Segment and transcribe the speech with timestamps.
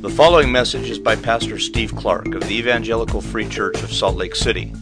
[0.00, 4.16] The following message is by Pastor Steve Clark of the Evangelical Free Church of Salt
[4.16, 4.72] Lake City.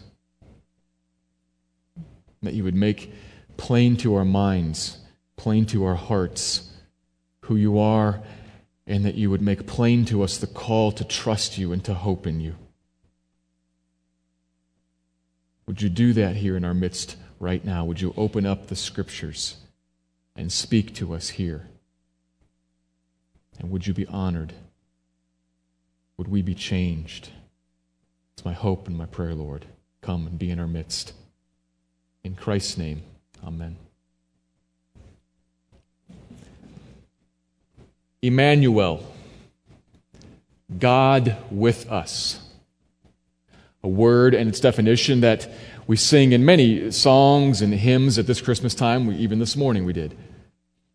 [2.42, 3.14] that you would make
[3.58, 4.98] plain to our minds,
[5.36, 6.72] plain to our hearts,
[7.42, 8.22] who you are,
[8.88, 11.94] and that you would make plain to us the call to trust you and to
[11.94, 12.56] hope in you.
[15.68, 17.86] Would you do that here in our midst right now?
[17.86, 19.58] Would you open up the scriptures
[20.36, 21.68] and speak to us here?
[23.60, 24.54] And would you be honored?
[26.18, 27.30] Would we be changed?
[28.34, 29.66] It's my hope and my prayer, Lord.
[30.02, 31.14] Come and be in our midst.
[32.24, 33.02] In Christ's name,
[33.46, 33.78] amen.
[38.22, 39.04] Immanuel,
[40.78, 42.40] God with us
[43.84, 45.50] a word and its definition that
[45.88, 49.08] we sing in many songs and hymns at this Christmas time.
[49.08, 50.16] We, even this morning we did.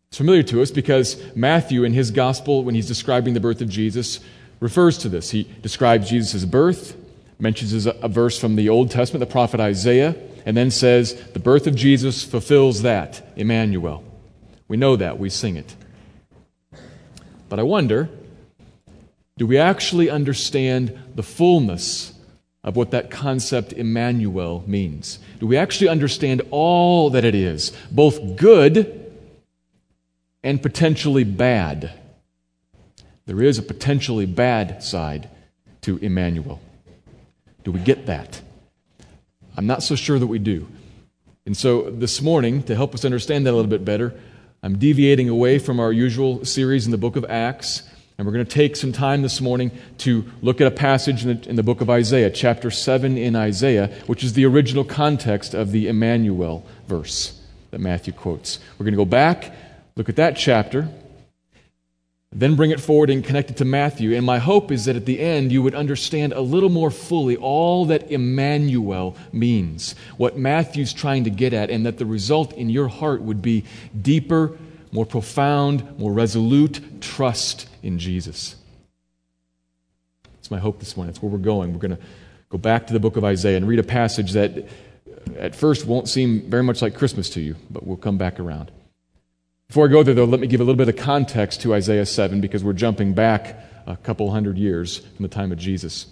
[0.07, 3.69] It's familiar to us because Matthew, in his gospel, when he's describing the birth of
[3.69, 4.19] Jesus,
[4.59, 5.31] refers to this.
[5.31, 6.95] He describes Jesus' birth,
[7.39, 10.15] mentions a verse from the Old Testament, the prophet Isaiah,
[10.45, 14.03] and then says, The birth of Jesus fulfills that, Immanuel.
[14.67, 15.75] We know that, we sing it.
[17.49, 18.09] But I wonder,
[19.37, 22.12] do we actually understand the fullness
[22.63, 25.19] of what that concept Immanuel means?
[25.39, 29.11] Do we actually understand all that it is, both good
[30.43, 31.91] and potentially bad?
[33.25, 35.29] There is a potentially bad side
[35.81, 36.61] to Immanuel.
[37.63, 38.41] Do we get that?
[39.55, 40.67] I'm not so sure that we do.
[41.45, 44.13] And so this morning, to help us understand that a little bit better,
[44.61, 47.83] I'm deviating away from our usual series in the book of Acts
[48.23, 51.41] and we're going to take some time this morning to look at a passage in
[51.41, 55.53] the, in the, book of Isaiah, chapter 7 in Isaiah, which is the original context
[55.53, 57.41] of the Immanuel verse
[57.71, 58.59] that Matthew quotes.
[58.79, 59.53] We're going to go back,
[59.97, 60.87] look at that chapter,
[62.31, 64.15] then bring it forward and connect it to Matthew.
[64.15, 67.35] And my hope is that at the end you would understand a little more fully
[67.35, 72.69] all that Immanuel means, what Matthew's trying to get at, and that the result in
[72.69, 73.65] your heart would be
[74.01, 74.57] deeper,
[74.93, 78.55] more profound, more resolute trust in Jesus.
[80.37, 81.11] It's my hope this morning.
[81.11, 81.73] That's where we're going.
[81.73, 82.03] We're going to
[82.49, 85.87] go back to the book of Isaiah and read a passage that uh, at first
[85.87, 88.71] won't seem very much like Christmas to you, but we'll come back around.
[89.67, 92.05] Before I go there, though, let me give a little bit of context to Isaiah
[92.05, 96.05] 7 because we're jumping back a couple hundred years from the time of Jesus.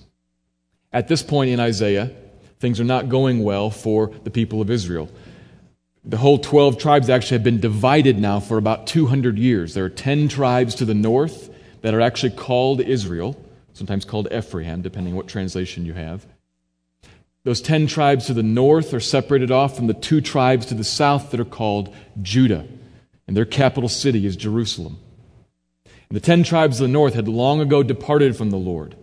[0.92, 2.10] At this point in Isaiah,
[2.60, 5.08] things are not going well for the people of Israel.
[6.04, 9.74] The whole 12 tribes actually have been divided now for about 200 years.
[9.74, 11.50] There are 10 tribes to the north
[11.82, 13.40] that are actually called Israel,
[13.74, 16.26] sometimes called Ephraim, depending what translation you have.
[17.44, 20.84] Those ten tribes to the north are separated off from the two tribes to the
[20.84, 22.68] south that are called Judah,
[23.28, 25.00] and their capital city is Jerusalem.
[25.86, 28.96] And the ten tribes of the north had long ago departed from the Lord.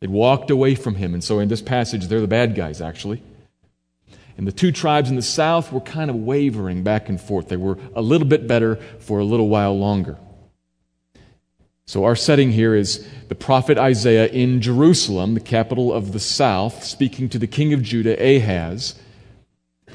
[0.00, 3.22] They'd walked away from him, and so in this passage, they're the bad guys, actually.
[4.40, 7.48] And the two tribes in the south were kind of wavering back and forth.
[7.48, 10.16] They were a little bit better for a little while longer.
[11.84, 16.84] So, our setting here is the prophet Isaiah in Jerusalem, the capital of the south,
[16.84, 18.94] speaking to the king of Judah, Ahaz,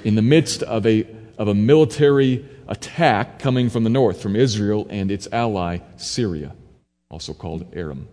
[0.03, 1.07] in the midst of a,
[1.39, 6.53] of a military attack coming from the north, from Israel and its ally, Syria,
[7.09, 8.07] also called Aram.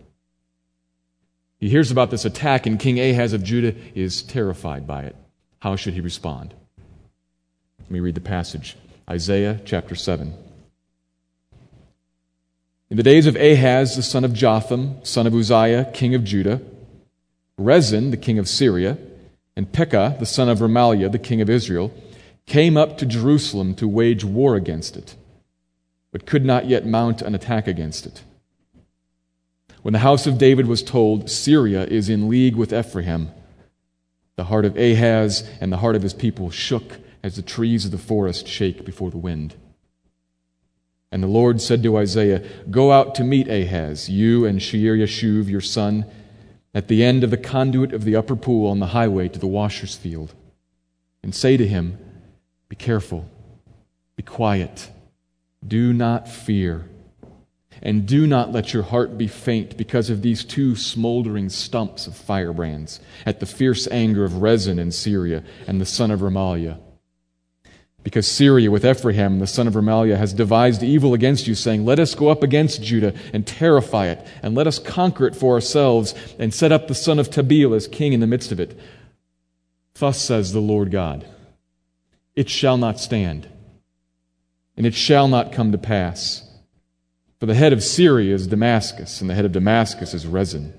[1.59, 5.15] He hears about this attack, and King Ahaz of Judah is terrified by it.
[5.63, 6.53] How should he respond?
[7.79, 8.75] Let me read the passage
[9.09, 10.33] Isaiah chapter 7.
[12.89, 16.59] In the days of Ahaz, the son of Jotham, son of Uzziah, king of Judah,
[17.57, 18.97] Rezin, the king of Syria,
[19.55, 21.93] and Pekah, the son of Remaliah, the king of Israel,
[22.45, 25.15] came up to Jerusalem to wage war against it.
[26.11, 28.21] but could not yet mount an attack against it.
[29.81, 33.29] When the house of David was told, Syria is in league with Ephraim,
[34.35, 37.91] the heart of Ahaz and the heart of his people shook as the trees of
[37.91, 39.55] the forest shake before the wind.
[41.11, 45.47] And the Lord said to Isaiah, Go out to meet Ahaz, you and Shear Yashuv,
[45.47, 46.05] your son,
[46.73, 49.47] at the end of the conduit of the upper pool on the highway to the
[49.47, 50.33] washer's field,
[51.21, 51.99] and say to him,
[52.67, 53.29] Be careful,
[54.15, 54.89] be quiet,
[55.65, 56.89] do not fear,
[57.83, 62.15] and do not let your heart be faint because of these two smoldering stumps of
[62.15, 66.79] firebrands at the fierce anger of Rezin in Syria and the son of Remaliah
[68.03, 71.99] because Syria with Ephraim, the son of Remaliah, has devised evil against you, saying, Let
[71.99, 76.13] us go up against Judah and terrify it, and let us conquer it for ourselves,
[76.37, 78.77] and set up the son of Tabeel as king in the midst of it.
[79.95, 81.25] Thus says the Lord God
[82.35, 83.47] It shall not stand,
[84.75, 86.49] and it shall not come to pass.
[87.43, 90.73] For the head of Syria is Damascus, and the head of Damascus is Rezin.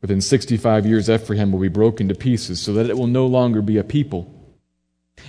[0.00, 3.60] Within 65 years, Ephraim will be broken to pieces, so that it will no longer
[3.60, 4.32] be a people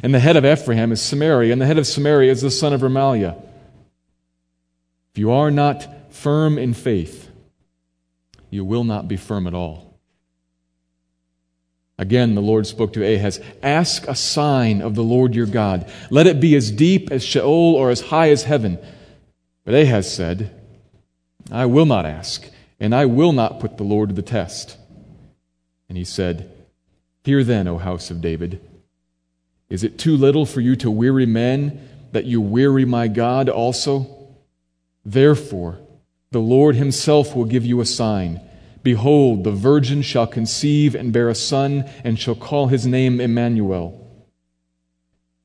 [0.01, 2.73] and the head of Ephraim is Samaria, and the head of Samaria is the son
[2.73, 3.35] of Remaliah.
[5.13, 7.29] If you are not firm in faith,
[8.49, 9.99] you will not be firm at all.
[11.97, 15.89] Again, the Lord spoke to Ahaz Ask a sign of the Lord your God.
[16.09, 18.79] Let it be as deep as Sheol or as high as heaven.
[19.65, 20.51] But Ahaz said,
[21.51, 22.49] I will not ask,
[22.79, 24.77] and I will not put the Lord to the test.
[25.87, 26.51] And he said,
[27.23, 28.59] Hear then, O house of David.
[29.69, 34.07] Is it too little for you to weary men that you weary my God also?
[35.05, 35.79] Therefore,
[36.31, 38.41] the Lord himself will give you a sign.
[38.81, 43.99] Behold, the virgin shall conceive and bear a son, and shall call his name Immanuel.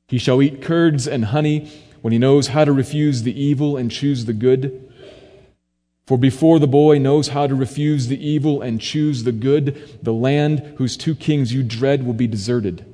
[0.08, 1.70] He shall eat curds and honey
[2.00, 4.92] when he knows how to refuse the evil and choose the good.
[6.06, 10.14] For before the boy knows how to refuse the evil and choose the good, the
[10.14, 12.84] land whose two kings you dread will be deserted.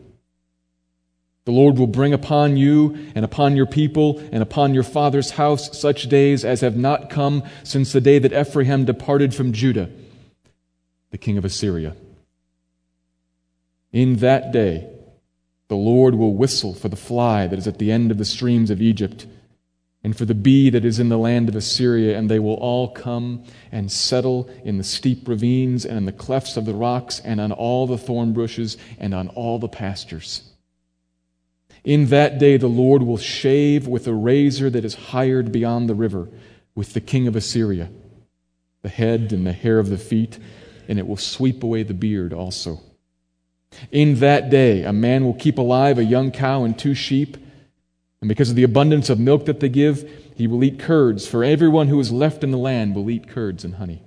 [1.45, 5.79] The Lord will bring upon you and upon your people and upon your father's house
[5.79, 9.91] such days as have not come since the day that Ephraim departed from Judah,
[11.11, 11.95] the king of Assyria.
[13.93, 14.91] In that day,
[15.69, 18.71] the Lord will whistle for the fly that is at the end of the streams
[18.71, 19.27] of Egypt,
[20.03, 22.89] and for the bee that is in the land of Assyria, and they will all
[22.89, 27.41] come and settle in the steep ravines and in the clefts of the rocks, and
[27.41, 30.51] on all the thorn bushes, and on all the pastures.
[31.85, 35.95] In that day, the Lord will shave with a razor that is hired beyond the
[35.95, 36.29] river
[36.75, 37.91] with the king of Assyria,
[38.83, 40.39] the head and the hair of the feet,
[40.89, 42.81] and it will sweep away the beard also.
[43.91, 47.37] In that day, a man will keep alive a young cow and two sheep,
[48.21, 51.45] and because of the abundance of milk that they give, he will eat curds, for
[51.45, 54.03] everyone who is left in the land will eat curds and honey.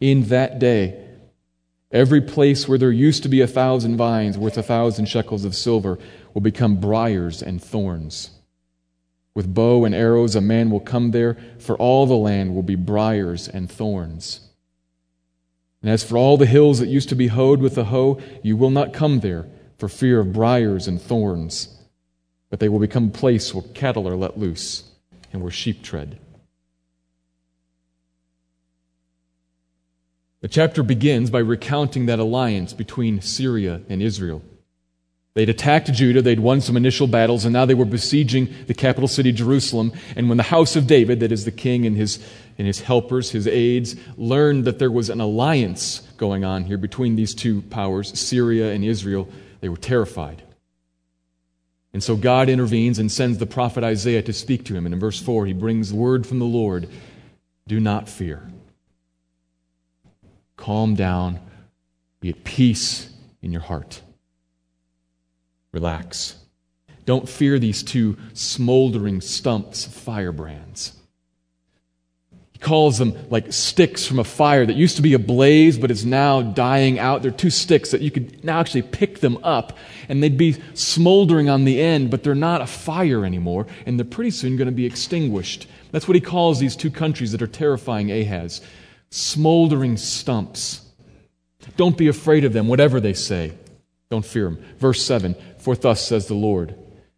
[0.00, 1.04] In that day,
[1.94, 5.54] Every place where there used to be a thousand vines worth a thousand shekels of
[5.54, 5.96] silver
[6.34, 8.32] will become briars and thorns.
[9.32, 12.74] With bow and arrows, a man will come there, for all the land will be
[12.74, 14.43] briars and thorns.
[15.84, 18.56] And as for all the hills that used to be hoed with the hoe, you
[18.56, 19.44] will not come there
[19.76, 21.76] for fear of briars and thorns,
[22.48, 24.84] but they will become a place where cattle are let loose
[25.30, 26.18] and where sheep tread.
[30.40, 34.40] The chapter begins by recounting that alliance between Syria and Israel.
[35.34, 39.08] They'd attacked Judah, they'd won some initial battles, and now they were besieging the capital
[39.08, 39.92] city, Jerusalem.
[40.14, 42.24] And when the house of David, that is the king and his,
[42.56, 47.16] and his helpers, his aides, learned that there was an alliance going on here between
[47.16, 49.28] these two powers, Syria and Israel,
[49.60, 50.44] they were terrified.
[51.92, 54.86] And so God intervenes and sends the prophet Isaiah to speak to him.
[54.86, 56.88] And in verse 4, he brings word from the Lord
[57.66, 58.48] Do not fear.
[60.56, 61.40] Calm down.
[62.20, 63.10] Be at peace
[63.42, 64.00] in your heart.
[65.74, 66.36] Relax.
[67.04, 70.92] Don't fear these two smoldering stumps of firebrands.
[72.52, 76.06] He calls them like sticks from a fire that used to be ablaze but is
[76.06, 77.22] now dying out.
[77.22, 79.76] They're two sticks that you could now actually pick them up
[80.08, 84.06] and they'd be smoldering on the end, but they're not a fire anymore and they're
[84.06, 85.66] pretty soon going to be extinguished.
[85.90, 88.60] That's what he calls these two countries that are terrifying Ahaz
[89.10, 90.82] smoldering stumps.
[91.76, 93.52] Don't be afraid of them, whatever they say.
[94.10, 94.64] Don't fear them.
[94.78, 96.74] Verse 7 For thus says the Lord,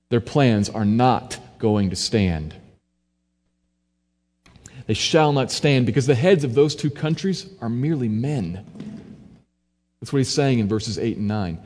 [0.08, 2.54] their plans are not going to stand.
[4.86, 8.64] They shall not stand because the heads of those two countries are merely men.
[10.00, 11.58] That's what he's saying in verses 8 and 9.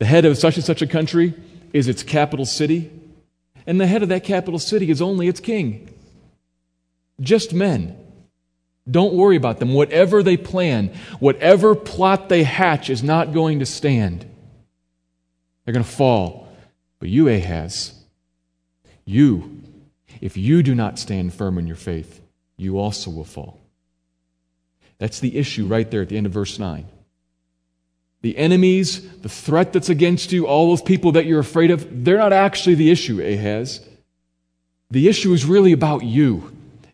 [0.00, 1.34] The head of such and such a country
[1.72, 2.90] is its capital city,
[3.64, 5.88] And the head of that capital city is only its king.
[7.20, 7.96] Just men.
[8.90, 9.72] Don't worry about them.
[9.72, 10.88] Whatever they plan,
[11.20, 14.26] whatever plot they hatch is not going to stand.
[15.68, 16.48] They're going to fall.
[16.98, 17.92] But you, Ahaz,
[19.04, 19.60] you,
[20.22, 22.22] if you do not stand firm in your faith,
[22.56, 23.60] you also will fall.
[24.96, 26.86] That's the issue right there at the end of verse 9.
[28.22, 32.16] The enemies, the threat that's against you, all those people that you're afraid of, they're
[32.16, 33.86] not actually the issue, Ahaz.
[34.90, 36.50] The issue is really about you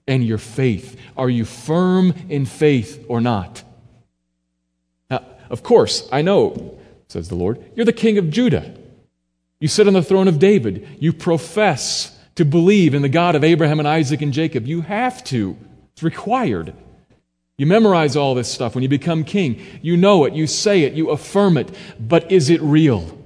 [0.09, 1.01] and your faith.
[1.17, 3.63] Are you firm in faith or not?
[5.11, 8.75] Now, of course, I know, says the Lord, you're the king of Judah.
[9.61, 10.87] You sit on the throne of David.
[11.01, 14.67] You profess to believe in the God of Abraham and Isaac and Jacob.
[14.67, 15.57] You have to,
[15.93, 16.75] it's required.
[17.57, 19.65] You memorize all this stuff when you become king.
[19.81, 21.73] You know it, you say it, you affirm it.
[22.01, 23.19] But is it real?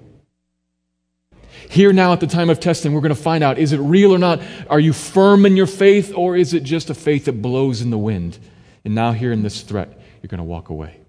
[1.70, 4.14] Here now at the time of testing, we're going to find out is it real
[4.14, 4.40] or not?
[4.68, 7.90] Are you firm in your faith or is it just a faith that blows in
[7.90, 8.38] the wind?
[8.84, 11.00] And now, here in this threat, you're going to walk away.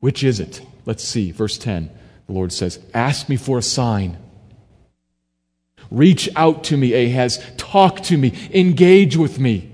[0.00, 0.62] Which is it?
[0.84, 1.30] Let's see.
[1.30, 1.90] Verse 10,
[2.26, 4.18] the Lord says, Ask me for a sign.
[5.90, 7.44] Reach out to me, Ahaz.
[7.56, 8.32] Talk to me.
[8.52, 9.70] Engage with me.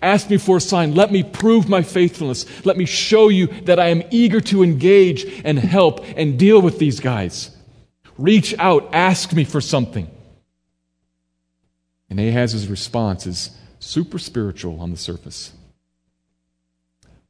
[0.00, 0.94] Ask me for a sign.
[0.94, 2.46] Let me prove my faithfulness.
[2.64, 6.78] Let me show you that I am eager to engage and help and deal with
[6.78, 7.54] these guys.
[8.16, 10.08] Reach out, ask me for something.
[12.08, 13.50] And Ahaz's response is
[13.80, 15.52] super spiritual on the surface.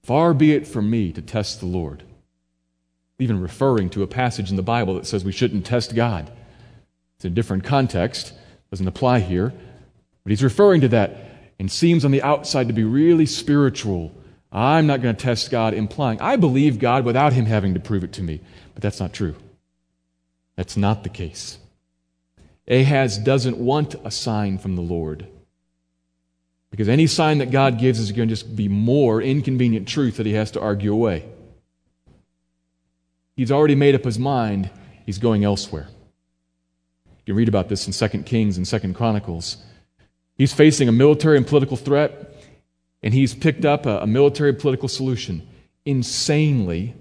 [0.02, 2.02] Far be it from me to test the Lord.
[3.18, 6.30] Even referring to a passage in the Bible that says we shouldn't test God.
[7.16, 8.32] It's in a different context,
[8.70, 9.52] doesn't apply here,
[10.24, 11.16] but he's referring to that
[11.58, 14.12] and seems on the outside to be really spiritual.
[14.50, 18.04] I'm not going to test God, implying I believe God without him having to prove
[18.04, 18.40] it to me.
[18.74, 19.36] But that's not true.
[20.56, 21.58] That's not the case.
[22.68, 25.26] Ahaz doesn't want a sign from the Lord.
[26.70, 30.26] Because any sign that God gives is going to just be more inconvenient truth that
[30.26, 31.24] he has to argue away.
[33.36, 34.70] He's already made up his mind,
[35.06, 35.88] he's going elsewhere.
[37.06, 39.56] You can read about this in 2 Kings and 2 Chronicles.
[40.36, 42.34] He's facing a military and political threat,
[43.02, 45.46] and he's picked up a, a military political solution.
[45.84, 46.94] Insanely,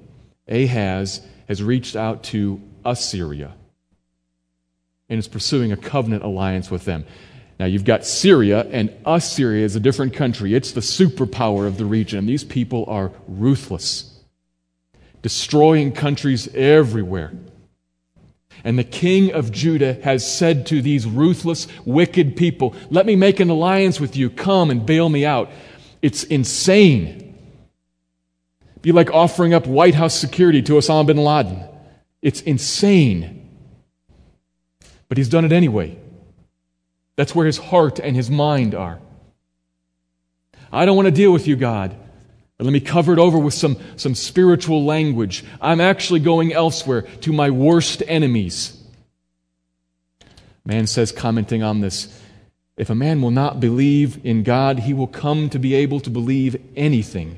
[0.47, 3.53] Ahaz has reached out to Assyria
[5.09, 7.05] and is pursuing a covenant alliance with them.
[7.59, 10.55] Now, you've got Syria, and Assyria is a different country.
[10.55, 12.25] It's the superpower of the region.
[12.25, 14.12] These people are ruthless,
[15.23, 17.31] destroying countries everywhere.
[18.63, 23.39] And the king of Judah has said to these ruthless, wicked people, Let me make
[23.39, 24.29] an alliance with you.
[24.29, 25.49] Come and bail me out.
[26.01, 27.37] It's insane.
[28.81, 31.63] Be like offering up White House security to Osama bin Laden.
[32.21, 33.49] It's insane.
[35.09, 35.97] But he's done it anyway.
[37.15, 38.99] That's where his heart and his mind are.
[40.71, 41.95] I don't want to deal with you, God.
[42.63, 45.43] But let me cover it over with some, some spiritual language.
[45.59, 48.81] I'm actually going elsewhere to my worst enemies.
[50.63, 52.21] Man says, commenting on this,
[52.77, 56.09] if a man will not believe in God, he will come to be able to
[56.09, 57.37] believe anything,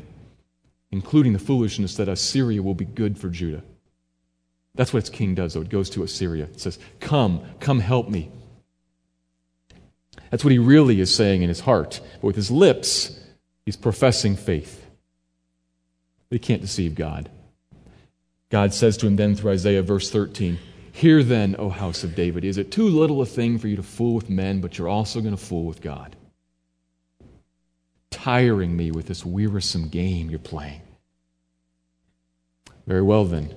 [0.92, 3.64] including the foolishness that Assyria will be good for Judah.
[4.76, 5.62] That's what its king does, though.
[5.62, 6.44] It goes to Assyria.
[6.44, 8.30] It says, Come, come help me.
[10.30, 12.00] That's what he really is saying in his heart.
[12.22, 13.20] But with his lips,
[13.66, 14.84] he's professing faith.
[16.36, 17.30] He can't deceive God.
[18.50, 20.60] God says to him then through Isaiah, verse 13,
[20.92, 23.84] Hear then, O house of David, is it too little a thing for you to
[23.84, 26.14] fool with men, but you're also going to fool with God?
[28.12, 30.82] Tiring me with this wearisome game you're playing.
[32.86, 33.56] Very well, then.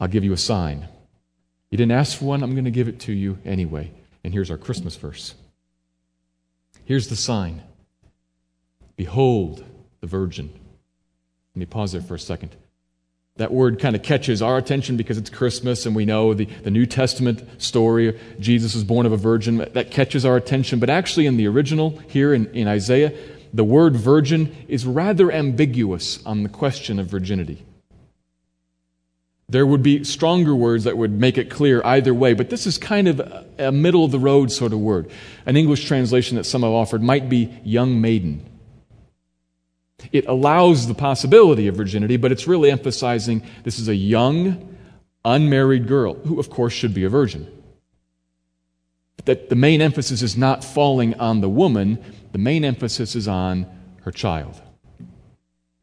[0.00, 0.88] I'll give you a sign.
[1.70, 3.90] You didn't ask for one, I'm going to give it to you anyway.
[4.24, 5.34] And here's our Christmas verse.
[6.86, 7.62] Here's the sign
[8.96, 9.62] Behold
[10.00, 10.50] the virgin.
[11.54, 12.56] Let me pause there for a second.
[13.36, 16.70] That word kind of catches our attention because it's Christmas and we know the, the
[16.70, 18.18] New Testament story.
[18.38, 19.58] Jesus was born of a virgin.
[19.72, 20.78] That catches our attention.
[20.78, 23.12] But actually, in the original here in, in Isaiah,
[23.52, 27.64] the word virgin is rather ambiguous on the question of virginity.
[29.48, 32.78] There would be stronger words that would make it clear either way, but this is
[32.78, 33.20] kind of
[33.58, 35.10] a middle of the road sort of word.
[35.44, 38.44] An English translation that some have offered might be young maiden.
[40.12, 44.76] It allows the possibility of virginity, but it's really emphasizing this is a young,
[45.24, 47.50] unmarried girl, who, of course, should be a virgin.
[49.24, 51.98] That the main emphasis is not falling on the woman,
[52.32, 53.66] the main emphasis is on
[54.02, 54.60] her child,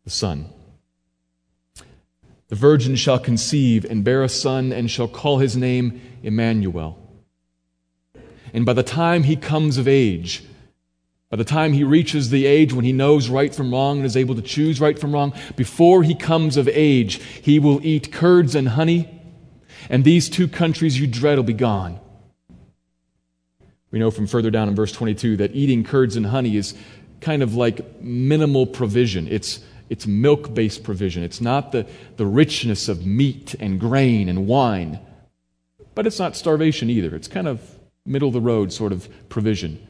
[0.04, 0.46] the son.
[2.50, 6.98] The virgin shall conceive and bear a son and shall call his name Immanuel.
[8.54, 10.44] And by the time he comes of age,
[11.32, 14.18] by the time he reaches the age when he knows right from wrong and is
[14.18, 18.54] able to choose right from wrong, before he comes of age, he will eat curds
[18.54, 19.10] and honey,
[19.90, 22.02] and these two countries you dread will be gone.
[23.92, 26.74] We know from further down in verse 22 that eating curds and honey is
[27.22, 29.30] kind of like minimal provision.
[29.30, 31.24] It's, it's milk based provision.
[31.24, 35.00] It's not the, the richness of meat and grain and wine,
[35.96, 37.16] but it's not starvation either.
[37.16, 39.88] It's kind of middle of the road sort of provision.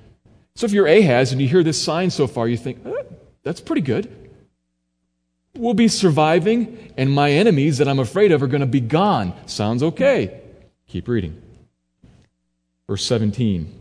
[0.55, 3.03] So if you're Ahaz and you hear this sign so far, you think, eh,
[3.43, 4.21] that's pretty good.
[5.55, 9.33] We'll be surviving, and my enemies that I'm afraid of are going to be gone.
[9.47, 10.41] Sounds okay.
[10.87, 11.41] Keep reading.
[12.87, 13.79] Verse 17.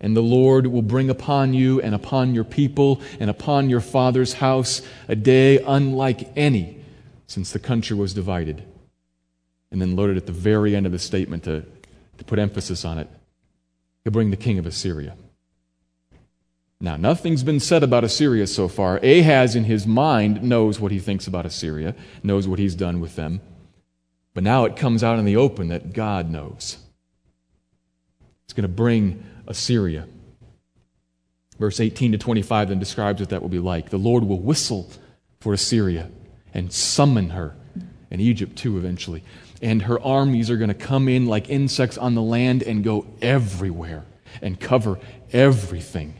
[0.00, 4.34] And the Lord will bring upon you and upon your people and upon your father's
[4.34, 6.78] house a day unlike any
[7.26, 8.64] since the country was divided.
[9.70, 11.64] And then loaded at the very end of the statement to,
[12.18, 13.08] to put emphasis on it.
[14.02, 15.16] He'll bring the king of Assyria.
[16.84, 18.98] Now, nothing's been said about Assyria so far.
[18.98, 23.16] Ahaz, in his mind, knows what he thinks about Assyria, knows what he's done with
[23.16, 23.40] them.
[24.34, 26.76] But now it comes out in the open that God knows.
[28.46, 30.06] He's going to bring Assyria.
[31.58, 33.88] Verse 18 to 25 then describes what that will be like.
[33.88, 34.90] The Lord will whistle
[35.40, 36.10] for Assyria
[36.52, 37.56] and summon her,
[38.10, 39.24] and Egypt too eventually.
[39.62, 43.06] And her armies are going to come in like insects on the land and go
[43.22, 44.04] everywhere
[44.42, 44.98] and cover
[45.32, 46.16] everything.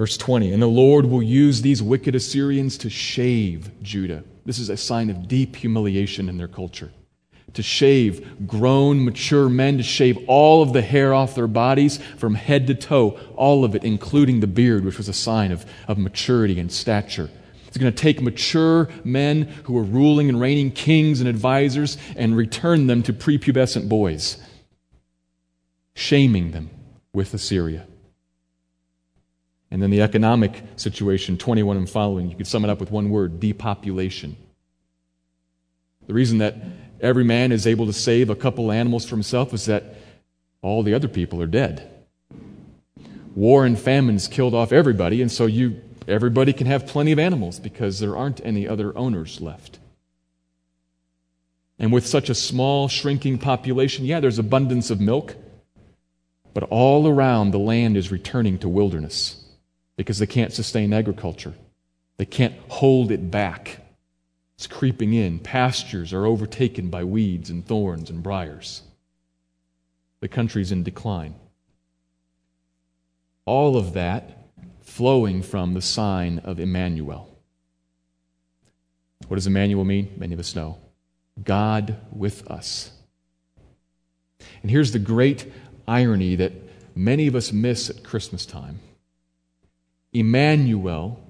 [0.00, 4.24] Verse 20, and the Lord will use these wicked Assyrians to shave Judah.
[4.46, 6.90] This is a sign of deep humiliation in their culture.
[7.52, 12.34] To shave grown, mature men, to shave all of the hair off their bodies from
[12.34, 15.98] head to toe, all of it, including the beard, which was a sign of, of
[15.98, 17.28] maturity and stature.
[17.68, 22.34] It's going to take mature men who are ruling and reigning kings and advisors and
[22.34, 24.38] return them to prepubescent boys,
[25.94, 26.70] shaming them
[27.12, 27.86] with Assyria.
[29.70, 33.10] And then the economic situation, 21 and following, you could sum it up with one
[33.10, 34.36] word depopulation.
[36.06, 36.56] The reason that
[37.00, 39.94] every man is able to save a couple animals for himself is that
[40.60, 41.88] all the other people are dead.
[43.36, 47.60] War and famines killed off everybody, and so you, everybody can have plenty of animals
[47.60, 49.78] because there aren't any other owners left.
[51.78, 55.36] And with such a small, shrinking population, yeah, there's abundance of milk,
[56.52, 59.39] but all around the land is returning to wilderness
[60.00, 61.52] because they can't sustain agriculture.
[62.16, 63.82] They can't hold it back.
[64.56, 65.38] It's creeping in.
[65.38, 68.80] Pastures are overtaken by weeds and thorns and briars.
[70.20, 71.34] The country's in decline.
[73.44, 74.38] All of that
[74.80, 77.38] flowing from the sign of Immanuel.
[79.28, 80.14] What does Immanuel mean?
[80.16, 80.78] Many of us know.
[81.44, 82.90] God with us.
[84.62, 85.52] And here's the great
[85.86, 86.54] irony that
[86.96, 88.80] many of us miss at Christmas time.
[90.12, 91.20] Immanuel,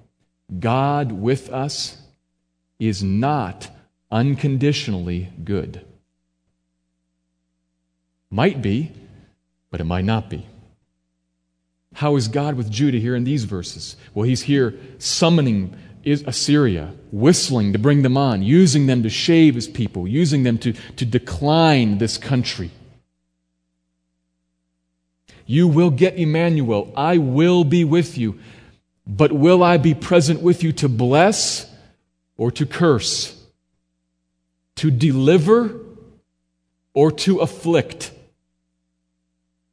[0.58, 1.98] God with us,
[2.78, 3.68] is not
[4.10, 5.84] unconditionally good.
[8.30, 8.92] Might be,
[9.70, 10.46] but it might not be.
[11.94, 13.96] How is God with Judah here in these verses?
[14.14, 19.68] Well, he's here summoning Assyria, whistling to bring them on, using them to shave his
[19.68, 22.70] people, using them to, to decline this country.
[25.44, 26.92] You will get Immanuel.
[26.96, 28.38] I will be with you.
[29.10, 31.66] But will I be present with you to bless
[32.36, 33.36] or to curse?
[34.76, 35.80] To deliver
[36.94, 38.12] or to afflict?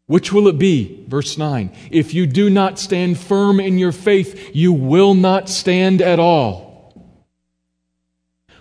[0.08, 1.06] Which will it be?
[1.08, 1.72] Verse 9.
[1.92, 7.14] If you do not stand firm in your faith, you will not stand at all.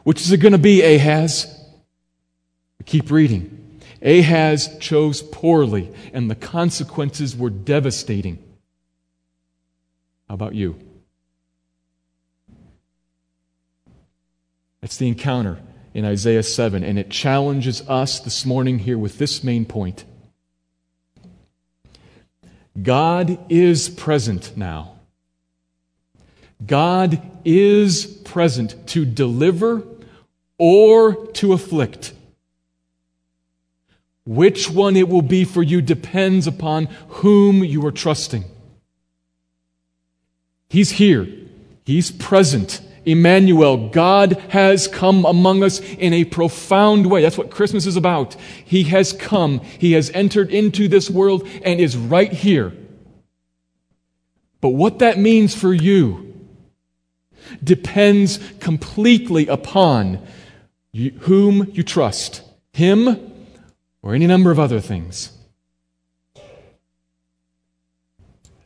[0.04, 1.46] Which is it going to be, Ahaz?
[2.84, 3.80] Keep reading.
[4.02, 8.45] Ahaz chose poorly, and the consequences were devastating.
[10.28, 10.78] How about you?
[14.80, 15.58] That's the encounter
[15.94, 20.04] in Isaiah 7, and it challenges us this morning here with this main point
[22.80, 24.92] God is present now.
[26.64, 29.82] God is present to deliver
[30.58, 32.12] or to afflict.
[34.24, 38.44] Which one it will be for you depends upon whom you are trusting.
[40.68, 41.28] He's here,
[41.84, 42.80] He's present.
[43.06, 47.22] Immanuel, God has come among us in a profound way.
[47.22, 48.34] That's what Christmas is about.
[48.64, 52.72] He has come, He has entered into this world and is right here.
[54.60, 56.34] But what that means for you
[57.62, 60.26] depends completely upon
[60.90, 63.32] you, whom you trust Him
[64.02, 65.30] or any number of other things.
[66.34, 66.44] That's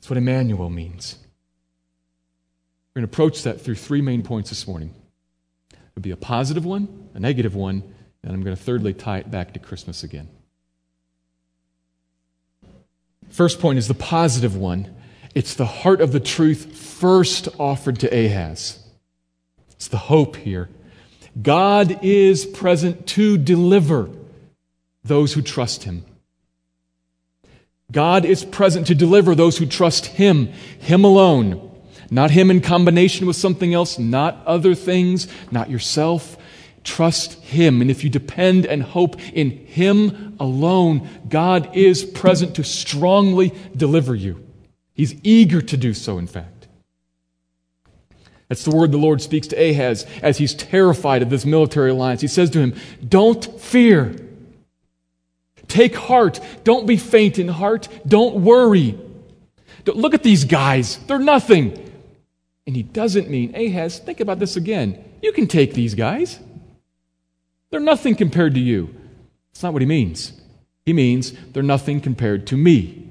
[0.09, 1.19] what Immanuel means.
[2.91, 4.93] We're going to approach that through three main points this morning.
[5.71, 7.85] There'll be a positive one, a negative one,
[8.25, 10.29] and I'm going to thirdly tie it back to Christmas again.
[13.29, 14.93] First point is the positive one.
[15.37, 18.85] It's the heart of the truth first offered to Ahaz.
[19.71, 20.69] It's the hope here.
[21.41, 24.11] God is present to deliver
[25.05, 26.05] those who trust him.
[27.93, 30.47] God is present to deliver those who trust him,
[30.81, 31.70] him alone.
[32.11, 36.37] Not him in combination with something else, not other things, not yourself.
[36.83, 37.81] Trust him.
[37.81, 44.15] And if you depend and hope in him alone, God is present to strongly deliver
[44.15, 44.45] you.
[44.93, 46.67] He's eager to do so, in fact.
[48.49, 52.21] That's the word the Lord speaks to Ahaz as he's terrified of this military alliance.
[52.21, 52.75] He says to him,
[53.07, 54.17] Don't fear.
[55.69, 56.41] Take heart.
[56.65, 57.89] Don't be faint in heart.
[58.05, 58.99] Don't worry.
[59.85, 60.97] Don't, look at these guys.
[61.07, 61.90] They're nothing.
[62.71, 65.05] And he doesn't mean, Ahaz, think about this again.
[65.23, 66.39] You can take these guys.
[67.71, 68.95] They're nothing compared to you.
[69.53, 70.41] That's not what he means.
[70.87, 73.11] He means they're nothing compared to me.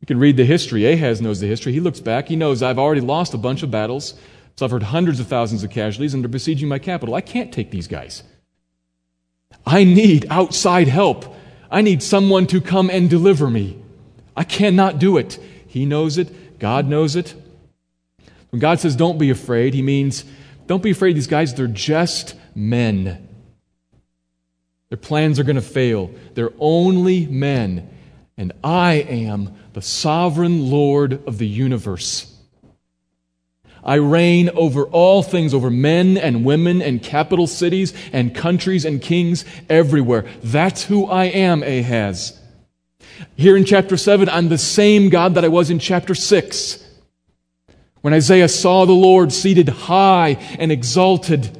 [0.00, 0.90] You can read the history.
[0.90, 1.74] Ahaz knows the history.
[1.74, 2.28] He looks back.
[2.28, 4.14] He knows I've already lost a bunch of battles,
[4.56, 7.14] suffered hundreds of thousands of casualties, and they're besieging my capital.
[7.14, 8.22] I can't take these guys.
[9.66, 11.26] I need outside help.
[11.70, 13.78] I need someone to come and deliver me.
[14.34, 15.38] I cannot do it.
[15.66, 16.58] He knows it.
[16.58, 17.34] God knows it.
[18.54, 20.24] When God says, don't be afraid, he means,
[20.68, 21.16] don't be afraid.
[21.16, 23.26] These guys, they're just men.
[24.90, 26.12] Their plans are going to fail.
[26.34, 27.90] They're only men.
[28.36, 32.32] And I am the sovereign Lord of the universe.
[33.82, 39.02] I reign over all things, over men and women and capital cities and countries and
[39.02, 40.26] kings everywhere.
[40.44, 42.40] That's who I am, Ahaz.
[43.34, 46.83] Here in chapter 7, I'm the same God that I was in chapter 6.
[48.04, 51.58] When Isaiah saw the Lord seated high and exalted,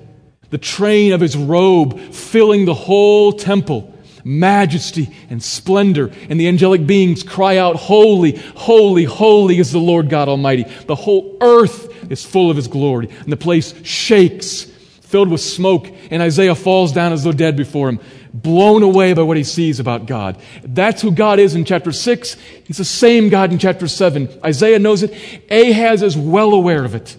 [0.50, 3.90] the train of his robe filling the whole temple
[4.24, 6.12] majesty and splendor.
[6.28, 10.64] And the angelic beings cry out, Holy, holy, holy is the Lord God Almighty.
[10.86, 13.08] The whole earth is full of his glory.
[13.20, 14.64] And the place shakes,
[15.00, 15.88] filled with smoke.
[16.10, 18.00] And Isaiah falls down as though dead before him,
[18.34, 20.36] blown away by what he sees about God.
[20.64, 22.34] That's who God is in chapter 6.
[22.64, 24.28] He's the same God in chapter 7.
[24.44, 25.12] Isaiah knows it.
[25.50, 27.16] Ahaz is well aware of it.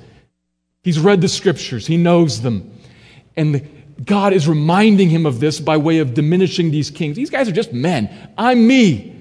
[0.83, 2.71] He's read the scriptures, he knows them.
[3.37, 3.67] And
[4.03, 7.15] God is reminding him of this by way of diminishing these kings.
[7.15, 8.09] These guys are just men.
[8.37, 9.13] I'm me.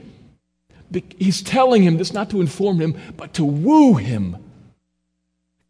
[1.17, 4.37] He's telling him this not to inform him, but to woo him.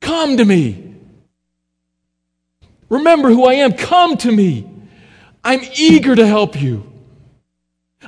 [0.01, 0.95] Come to me.
[2.89, 3.73] Remember who I am.
[3.75, 4.74] Come to me.
[5.45, 6.91] I'm eager to help you.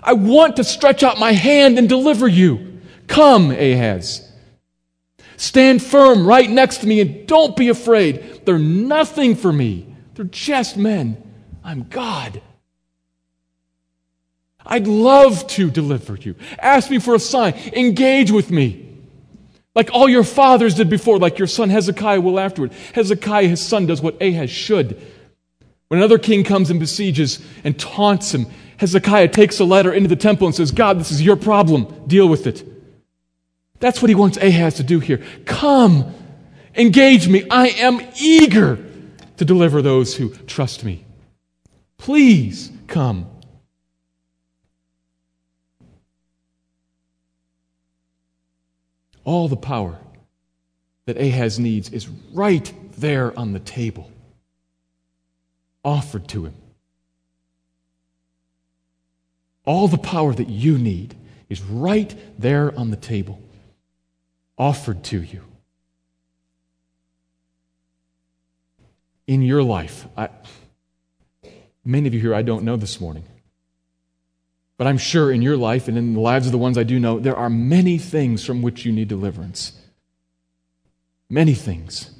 [0.02, 2.80] I want to stretch out my hand and deliver you.
[3.06, 4.26] Come, Ahaz.
[5.36, 8.42] Stand firm right next to me and don't be afraid.
[8.46, 9.94] They're nothing for me.
[10.14, 11.22] They're just men.
[11.62, 12.40] I'm God.
[14.64, 16.34] I'd love to deliver you.
[16.58, 17.54] Ask me for a sign.
[17.72, 18.82] Engage with me.
[19.74, 22.72] Like all your fathers did before, like your son Hezekiah will afterward.
[22.94, 25.00] Hezekiah, his son, does what Ahaz should.
[25.88, 28.46] When another king comes and besieges and taunts him,
[28.78, 32.06] Hezekiah takes a letter into the temple and says, God, this is your problem.
[32.06, 32.64] Deal with it.
[33.78, 35.22] That's what he wants Ahaz to do here.
[35.44, 36.12] Come,
[36.74, 37.46] engage me.
[37.50, 38.78] I am eager
[39.36, 41.04] to deliver those who trust me.
[41.98, 43.28] Please come.
[49.24, 49.98] All the power
[51.06, 54.10] that Ahaz needs is right there on the table,
[55.86, 56.54] offered to him.
[59.64, 61.14] All the power that you need
[61.48, 63.40] is right there on the table,
[64.58, 65.42] offered to you.
[69.26, 70.06] in your life.
[70.16, 70.28] I,
[71.84, 73.24] many of you here I don't know this morning.
[74.76, 77.00] But I'm sure in your life and in the lives of the ones I do
[77.00, 79.72] know, there are many things from which you need deliverance.
[81.30, 82.10] Many things.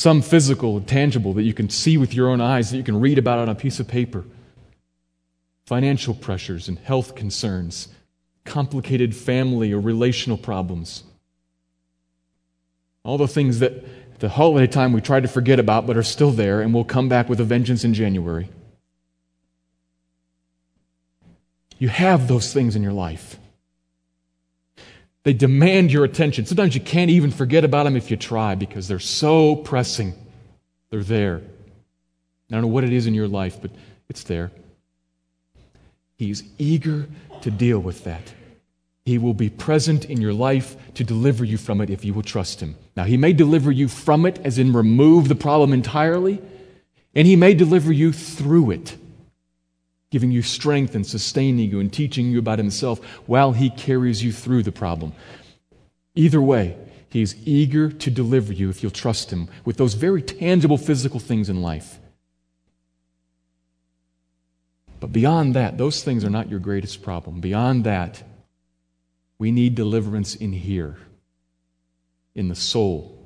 [0.00, 3.18] Some physical, tangible that you can see with your own eyes, that you can read
[3.18, 4.24] about on a piece of paper.
[5.66, 7.88] Financial pressures and health concerns,
[8.46, 11.02] complicated family or relational problems.
[13.04, 16.30] All the things that the holiday time we try to forget about but are still
[16.30, 18.48] there and will come back with a vengeance in January.
[21.78, 23.36] You have those things in your life.
[25.24, 26.46] They demand your attention.
[26.46, 30.14] Sometimes you can't even forget about them if you try because they're so pressing.
[30.90, 31.42] They're there.
[32.50, 33.70] I don't know what it is in your life, but
[34.08, 34.50] it's there.
[36.16, 37.06] He's eager
[37.42, 38.34] to deal with that.
[39.04, 42.22] He will be present in your life to deliver you from it if you will
[42.22, 42.76] trust Him.
[42.96, 46.40] Now, He may deliver you from it, as in remove the problem entirely,
[47.14, 48.96] and He may deliver you through it,
[50.10, 54.32] giving you strength and sustaining you and teaching you about Himself while He carries you
[54.32, 55.12] through the problem.
[56.14, 56.76] Either way,
[57.08, 61.20] He is eager to deliver you if you'll trust Him with those very tangible physical
[61.20, 61.98] things in life.
[64.98, 67.40] But beyond that, those things are not your greatest problem.
[67.40, 68.22] Beyond that,
[69.38, 70.98] we need deliverance in here,
[72.34, 73.16] in the soul.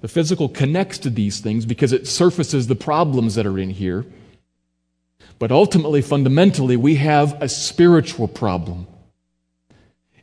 [0.00, 4.06] The physical connects to these things because it surfaces the problems that are in here.
[5.38, 8.86] But ultimately, fundamentally, we have a spiritual problem.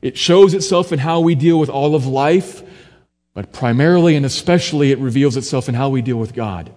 [0.02, 2.62] It shows itself in how we deal with all of life,
[3.34, 6.72] but primarily and especially it reveals itself in how we deal with God.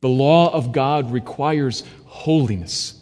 [0.00, 2.98] The law of God requires holiness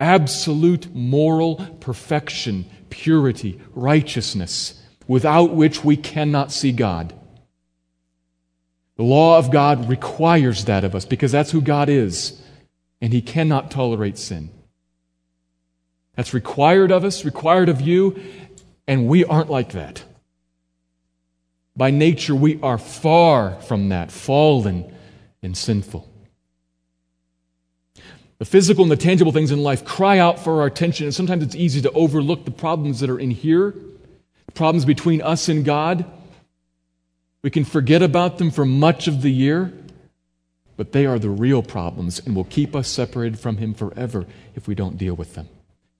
[0.00, 7.14] absolute moral perfection, purity, righteousness, without which we cannot see God.
[8.96, 12.40] The law of God requires that of us because that's who God is,
[13.00, 14.50] and He cannot tolerate sin.
[16.16, 18.20] That's required of us, required of you,
[18.86, 20.04] and we aren't like that.
[21.76, 24.94] By nature, we are far from that, fallen
[25.42, 26.08] and sinful.
[28.38, 31.42] The physical and the tangible things in life cry out for our attention, and sometimes
[31.42, 33.74] it's easy to overlook the problems that are in here,
[34.46, 36.04] the problems between us and God.
[37.42, 39.72] We can forget about them for much of the year,
[40.76, 44.66] but they are the real problems and will keep us separated from Him forever if
[44.66, 45.48] we don't deal with them.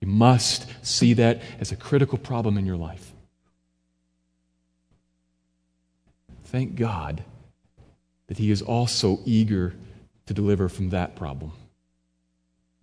[0.01, 3.13] You must see that as a critical problem in your life.
[6.45, 7.23] Thank God
[8.27, 9.73] that He is also eager
[10.25, 11.51] to deliver from that problem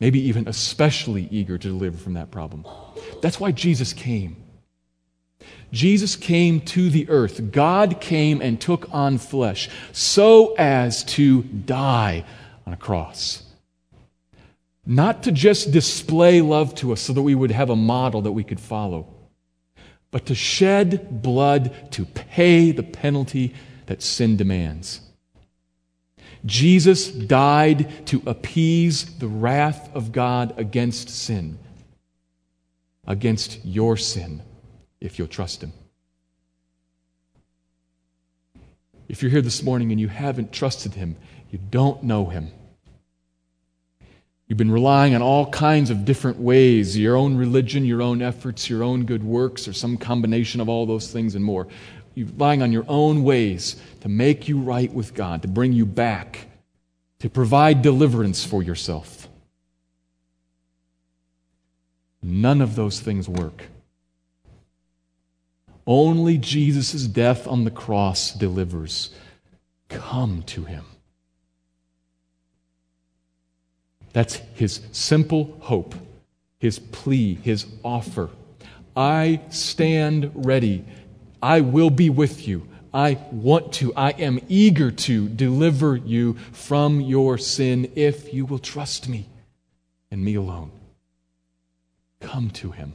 [0.03, 2.67] maybe even especially eager to deliver from that problem.
[3.21, 4.42] That's why Jesus came.
[5.73, 7.51] Jesus came to the earth.
[7.51, 12.25] God came and took on flesh so as to die
[12.67, 13.43] on a cross.
[14.85, 18.33] Not to just display love to us so that we would have a model that
[18.33, 19.07] we could follow,
[20.11, 23.55] but to shed blood to pay the penalty
[23.87, 25.01] that sin demands.
[26.45, 31.59] Jesus died to appease the wrath of God against sin,
[33.07, 34.43] against your sin,
[35.03, 35.73] if you'll trust Him.
[39.09, 41.17] If you're here this morning and you haven't trusted Him,
[41.51, 42.51] you don't know Him.
[44.47, 48.71] You've been relying on all kinds of different ways your own religion, your own efforts,
[48.71, 51.69] your own good works, or some combination of all those things and more.
[52.15, 55.87] You're relying on your own ways to make you right with God, to bring you
[55.87, 56.47] back,
[57.21, 59.29] to provide deliverance for yourself.
[62.23, 63.65] None of those things work.
[65.87, 69.11] Only Jesus' death on the cross delivers.
[69.89, 70.85] Come to him.
[74.13, 75.95] That's his simple hope,
[76.59, 78.31] his plea, his offer.
[78.95, 80.85] I stand ready
[81.43, 82.69] I will be with you.
[82.95, 88.59] I want to, I am eager to deliver you from your sin if you will
[88.61, 89.29] trust me
[90.11, 90.71] and me alone.
[92.21, 92.93] Come to him.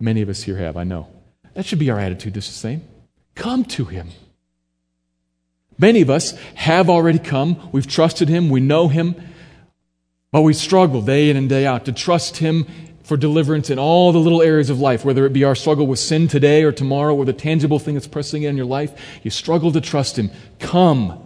[0.00, 1.08] Many of us here have, I know.
[1.54, 2.82] That should be our attitude just the same.
[3.34, 4.08] Come to him.
[5.78, 7.70] Many of us have already come.
[7.72, 8.50] We've trusted him.
[8.50, 9.14] We know him.
[10.32, 12.66] But we struggle day in and day out to trust him
[13.02, 15.98] for deliverance in all the little areas of life, whether it be our struggle with
[15.98, 19.20] sin today or tomorrow, or the tangible thing that's pressing in your life.
[19.24, 20.30] You struggle to trust Him.
[20.60, 21.20] Come.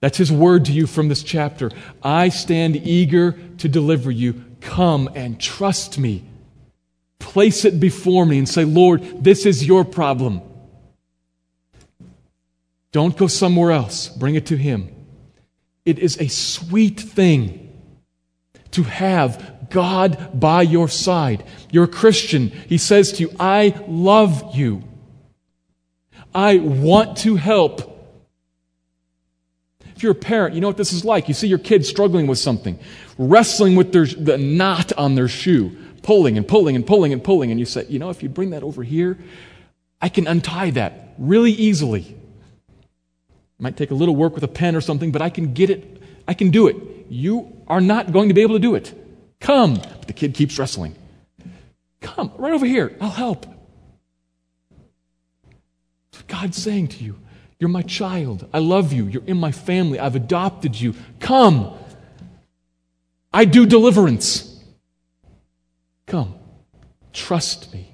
[0.00, 1.70] That's His word to you from this chapter.
[2.02, 4.42] I stand eager to deliver you.
[4.60, 6.24] Come and trust me.
[7.18, 10.42] Place it before me and say, Lord, this is your problem.
[12.92, 14.08] Don't go somewhere else.
[14.08, 14.90] Bring it to Him.
[15.84, 17.62] It is a sweet thing
[18.72, 21.44] to have God by your side.
[21.70, 22.48] You're a Christian.
[22.48, 24.82] He says to you, I love you.
[26.34, 27.92] I want to help.
[29.94, 31.28] If you're a parent, you know what this is like.
[31.28, 32.78] You see your kid struggling with something,
[33.16, 37.50] wrestling with their, the knot on their shoe, pulling and pulling and pulling and pulling,
[37.50, 39.18] and you say, you know, if you bring that over here,
[40.00, 42.02] I can untie that really easily.
[43.58, 45.68] It might take a little work with a pen or something, but I can get
[45.68, 46.00] it.
[46.28, 46.76] I can do it.
[47.08, 48.94] You are not going to be able to do it.
[49.40, 49.74] Come.
[49.74, 50.94] But the kid keeps wrestling.
[52.00, 52.96] Come, right over here.
[53.00, 53.44] I'll help.
[56.28, 57.16] God's saying to you,
[57.58, 58.48] You're my child.
[58.54, 59.06] I love you.
[59.06, 59.98] You're in my family.
[59.98, 60.94] I've adopted you.
[61.18, 61.76] Come.
[63.32, 64.55] I do deliverance.
[66.06, 66.34] Come,
[67.12, 67.92] trust me.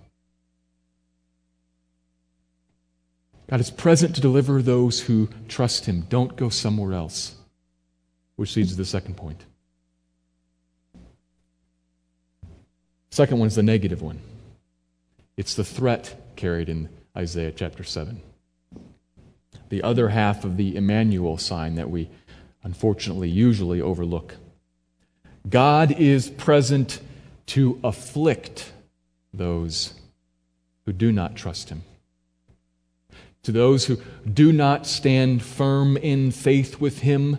[3.48, 6.07] God is present to deliver those who trust him.
[6.09, 7.35] Don't go somewhere else.
[8.37, 9.44] Which leads to the second point.
[13.11, 14.20] Second one is the negative one.
[15.37, 18.22] It's the threat carried in Isaiah chapter 7.
[19.68, 22.09] The other half of the Immanuel sign that we
[22.62, 24.37] unfortunately usually overlook.
[25.48, 27.01] God is present
[27.53, 28.73] to afflict
[29.35, 29.93] those
[30.87, 31.83] who do not trust him.
[33.43, 37.37] To those who do not stand firm in faith with him,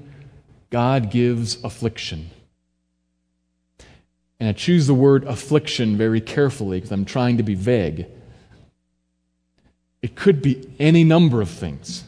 [0.69, 2.29] God gives affliction.
[4.39, 8.05] And I choose the word affliction very carefully because I'm trying to be vague.
[10.03, 12.03] It could be any number of things,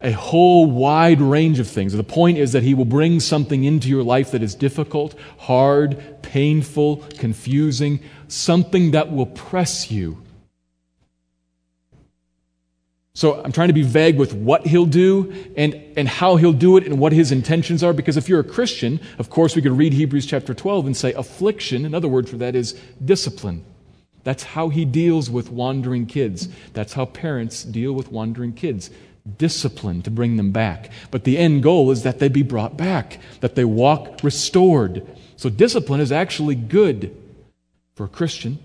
[0.00, 1.92] a whole wide range of things.
[1.92, 6.22] The point is that He will bring something into your life that is difficult, hard,
[6.22, 10.22] painful, confusing, something that will press you
[13.18, 16.76] so I'm trying to be vague with what he'll do and, and how he'll do
[16.76, 17.92] it and what his intentions are.
[17.92, 21.12] Because if you're a Christian, of course, we could read Hebrews chapter 12 and say
[21.14, 23.64] affliction, another word for that is discipline.
[24.22, 26.48] That's how he deals with wandering kids.
[26.74, 28.88] That's how parents deal with wandering kids.
[29.36, 30.90] Discipline to bring them back.
[31.10, 35.06] But the end goal is that they be brought back, that they walk restored.
[35.36, 37.16] So discipline is actually good
[37.94, 38.58] for a Christian.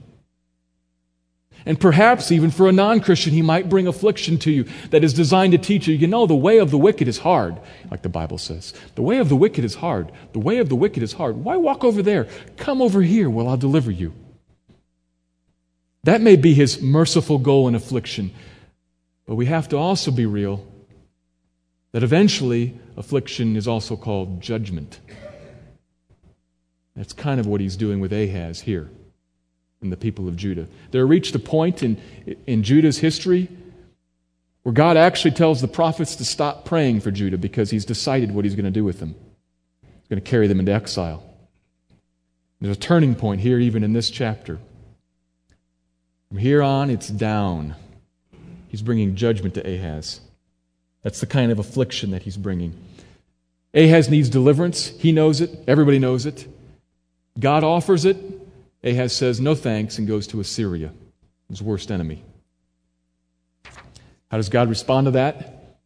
[1.65, 5.13] And perhaps even for a non Christian, he might bring affliction to you that is
[5.13, 7.57] designed to teach you, you know, the way of the wicked is hard,
[7.89, 8.73] like the Bible says.
[8.95, 10.11] The way of the wicked is hard.
[10.33, 11.37] The way of the wicked is hard.
[11.37, 12.27] Why walk over there?
[12.57, 14.13] Come over here where I'll deliver you.
[16.03, 18.31] That may be his merciful goal in affliction.
[19.25, 20.65] But we have to also be real
[21.91, 24.99] that eventually affliction is also called judgment.
[26.95, 28.89] That's kind of what he's doing with Ahaz here
[29.81, 30.67] and the people of Judah.
[30.91, 32.01] There reached a point in,
[32.47, 33.49] in Judah's history
[34.63, 38.45] where God actually tells the prophets to stop praying for Judah because he's decided what
[38.45, 39.15] he's going to do with them.
[39.81, 41.23] He's going to carry them into exile.
[42.61, 44.57] There's a turning point here, even in this chapter.
[46.29, 47.75] From here on, it's down.
[48.73, 50.19] He's bringing judgment to Ahaz.
[51.03, 52.73] That's the kind of affliction that he's bringing.
[53.71, 54.87] Ahaz needs deliverance.
[54.87, 55.51] He knows it.
[55.67, 56.47] Everybody knows it.
[57.39, 58.17] God offers it.
[58.83, 60.91] Ahaz says no thanks and goes to Assyria,
[61.49, 62.23] his worst enemy.
[64.31, 65.77] How does God respond to that?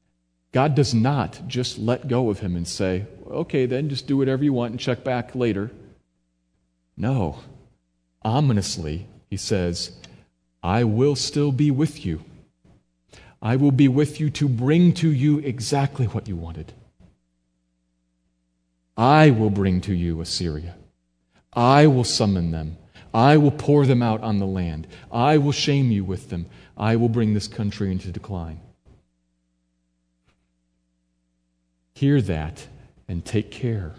[0.54, 4.46] God does not just let go of him and say, okay, then just do whatever
[4.46, 5.72] you want and check back later.
[6.96, 7.40] No.
[8.22, 9.92] Ominously, he says,
[10.64, 12.24] I will still be with you.
[13.42, 16.74] I will be with you to bring to you exactly what you wanted.
[18.98, 20.76] I will bring to you Assyria.
[21.54, 22.78] I will summon them.
[23.14, 24.88] I will pour them out on the land.
[25.12, 26.48] I will shame you with them.
[26.76, 28.60] I will bring this country into decline.
[31.94, 32.68] Hear that
[33.08, 33.94] and take care.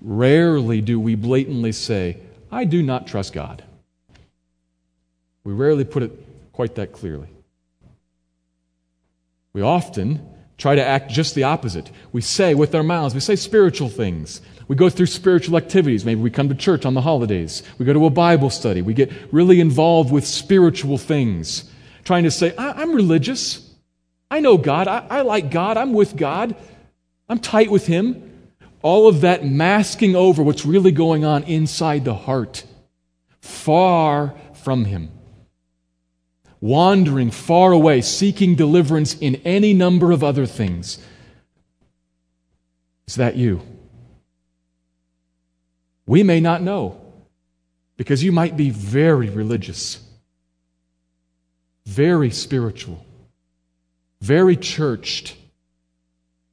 [0.00, 2.18] Rarely do we blatantly say,
[2.50, 3.64] I do not trust God.
[5.44, 6.12] We rarely put it
[6.52, 7.28] quite that clearly.
[9.52, 10.26] We often
[10.56, 11.90] try to act just the opposite.
[12.12, 14.40] We say with our mouths, we say spiritual things.
[14.68, 16.04] We go through spiritual activities.
[16.04, 17.62] Maybe we come to church on the holidays.
[17.78, 18.80] We go to a Bible study.
[18.80, 21.64] We get really involved with spiritual things,
[22.04, 23.68] trying to say, I- am religious.
[24.30, 24.88] I know God.
[24.88, 25.76] I-, I like God.
[25.76, 26.54] I'm with God.
[27.28, 28.30] I'm tight with Him.
[28.82, 32.64] All of that masking over what's really going on inside the heart,
[33.40, 35.10] far from Him.
[36.62, 40.96] Wandering far away, seeking deliverance in any number of other things.
[43.08, 43.62] Is that you?
[46.06, 47.00] We may not know
[47.96, 49.98] because you might be very religious,
[51.84, 53.04] very spiritual,
[54.20, 55.34] very churched,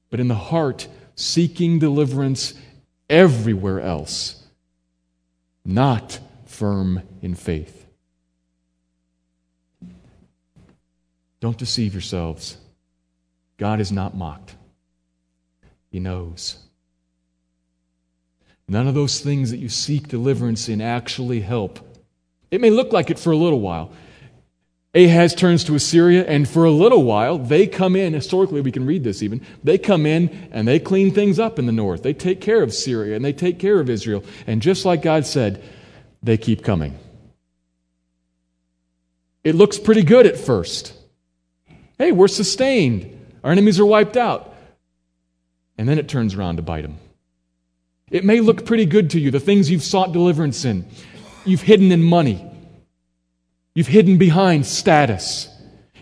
[0.09, 2.55] but in the heart seeking deliverance
[3.11, 4.43] everywhere else,
[5.63, 7.78] not firm in faith.
[11.39, 12.57] Don't deceive yourselves.
[13.57, 14.55] God is not mocked,
[15.91, 16.57] He knows.
[18.67, 21.79] None of those things that you seek deliverance in actually help.
[22.51, 23.91] It may look like it for a little while.
[24.93, 28.13] Ahaz turns to Assyria, and for a little while, they come in.
[28.13, 29.45] Historically, we can read this even.
[29.63, 32.01] They come in and they clean things up in the north.
[32.01, 34.23] They take care of Syria and they take care of Israel.
[34.47, 35.63] And just like God said,
[36.23, 36.97] they keep coming.
[39.43, 40.93] It looks pretty good at first.
[41.99, 43.27] Hey, we're sustained.
[43.43, 44.55] Our enemies are wiped out.
[45.77, 46.97] And then it turns around to bite them.
[48.09, 50.87] It may look pretty good to you, the things you've sought deliverance in.
[51.45, 52.45] You've hidden in money.
[53.75, 55.49] You've hidden behind status.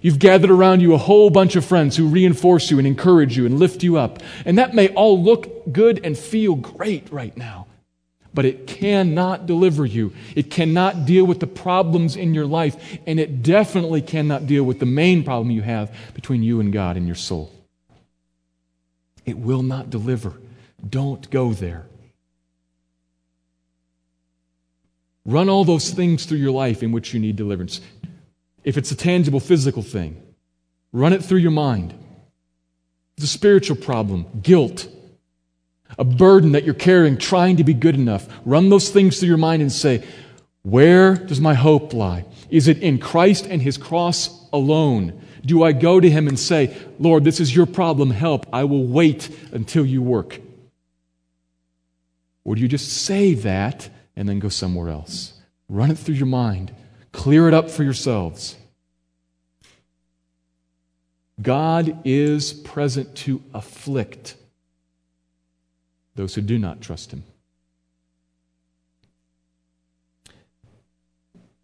[0.01, 3.45] You've gathered around you a whole bunch of friends who reinforce you and encourage you
[3.45, 4.19] and lift you up.
[4.45, 7.66] And that may all look good and feel great right now.
[8.37, 10.13] But it cannot deliver you.
[10.35, 12.99] It cannot deal with the problems in your life.
[13.07, 16.97] And it definitely cannot deal with the main problem you have between you and God
[16.97, 17.51] and your soul.
[19.25, 20.35] It will not deliver.
[20.87, 21.87] Don't go there.
[25.25, 27.81] Run all those things through your life in which you need deliverance.
[28.63, 30.21] If it's a tangible physical thing,
[30.93, 31.95] run it through your mind.
[33.15, 34.87] The spiritual problem, guilt,
[35.97, 38.27] a burden that you're carrying, trying to be good enough.
[38.45, 40.03] Run those things through your mind and say,
[40.63, 42.25] Where does my hope lie?
[42.49, 45.21] Is it in Christ and his cross alone?
[45.45, 48.85] Do I go to him and say, Lord, this is your problem, help, I will
[48.85, 50.41] wait until you work?
[52.43, 55.33] Or do you just say that and then go somewhere else.
[55.69, 56.73] Run it through your mind,
[57.13, 58.57] clear it up for yourselves.
[61.39, 64.35] God is present to afflict
[66.17, 67.23] those who do not trust Him.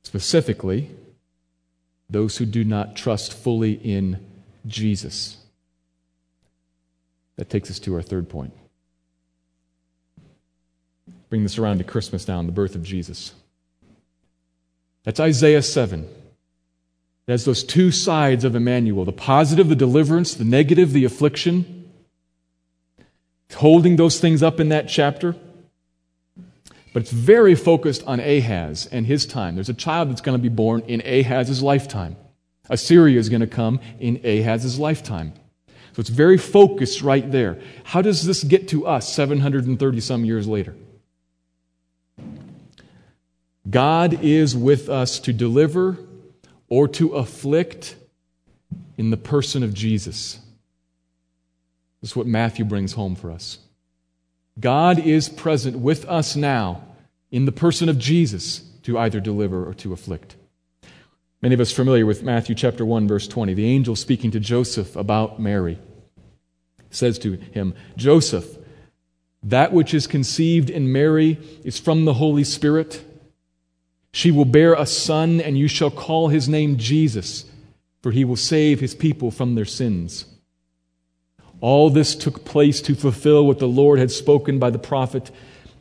[0.04, 0.90] Specifically,
[2.10, 4.26] those who do not trust fully in
[4.66, 5.38] Jesus.
[7.36, 8.54] That takes us to our third point
[11.34, 13.34] bring this around to Christmas now and the birth of Jesus.
[15.04, 16.04] That's Isaiah 7.
[16.04, 21.73] It has those two sides of Immanuel the positive, the deliverance, the negative, the affliction.
[23.54, 25.36] Holding those things up in that chapter.
[26.94, 29.56] But it's very focused on Ahaz and his time.
[29.56, 32.16] There's a child that's going to be born in Ahaz's lifetime.
[32.70, 35.34] Assyria is going to come in Ahaz's lifetime.
[35.94, 37.60] So it's very focused right there.
[37.84, 40.76] How does this get to us 730 some years later?
[43.70, 45.98] God is with us to deliver
[46.68, 47.96] or to afflict
[48.98, 50.40] in the person of Jesus.
[52.04, 53.60] This is what Matthew brings home for us.
[54.60, 56.84] God is present with us now
[57.32, 60.36] in the person of Jesus to either deliver or to afflict.
[61.42, 63.54] Many of us familiar with Matthew chapter 1 verse 20.
[63.54, 65.80] The angel speaking to Joseph about Mary
[66.90, 68.58] says to him, "Joseph,
[69.42, 73.02] that which is conceived in Mary is from the Holy Spirit."
[74.12, 77.46] She will bear a son, and you shall call his name Jesus,
[78.02, 80.26] for he will save his people from their sins.
[81.64, 85.32] All this took place to fulfill what the Lord had spoken by the prophet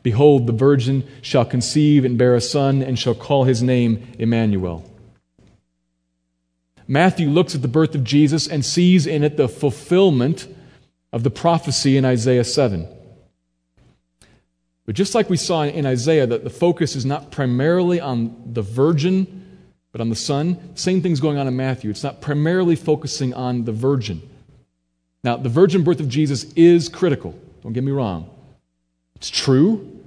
[0.03, 4.83] Behold, the virgin shall conceive and bear a son, and shall call his name Immanuel.
[6.85, 10.53] Matthew looks at the birth of Jesus and sees in it the fulfillment
[11.13, 12.85] of the prophecy in Isaiah 7.
[14.85, 18.61] But just like we saw in Isaiah, that the focus is not primarily on the
[18.61, 19.61] virgin,
[19.93, 21.89] but on the son, same thing's going on in Matthew.
[21.89, 24.21] It's not primarily focusing on the virgin.
[25.23, 27.37] Now, the virgin birth of Jesus is critical.
[27.61, 28.29] Don't get me wrong.
[29.15, 30.01] It's true,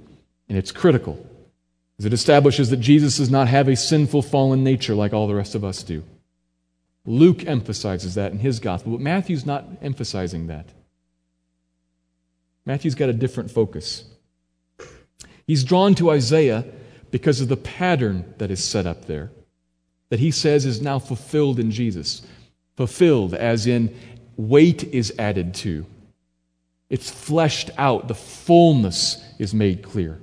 [0.47, 1.13] and it's critical.
[1.95, 5.33] Because it establishes that Jesus does not have a sinful, fallen nature like all the
[5.33, 6.03] rest of us do.
[7.05, 10.67] Luke emphasizes that in his gospel, but Matthew's not emphasizing that.
[12.65, 14.03] Matthew's got a different focus.
[15.47, 16.65] He's drawn to Isaiah
[17.09, 19.31] because of the pattern that is set up there,
[20.09, 22.21] that he says is now fulfilled in Jesus.
[22.75, 23.95] Fulfilled, as in
[24.37, 25.85] weight is added to,
[26.89, 30.13] it's fleshed out, the fullness is made clear.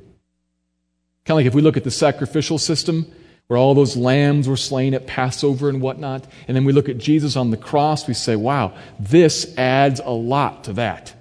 [1.25, 3.07] Kind of like if we look at the sacrificial system,
[3.47, 6.97] where all those lambs were slain at Passover and whatnot, and then we look at
[6.97, 11.13] Jesus on the cross, we say, wow, this adds a lot to that.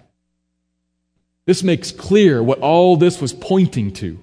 [1.45, 4.17] This makes clear what all this was pointing to.